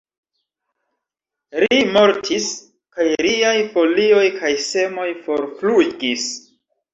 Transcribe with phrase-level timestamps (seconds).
[1.63, 2.47] Ri mortis,
[2.95, 6.27] kaj riaj folioj kaj semoj forflugis.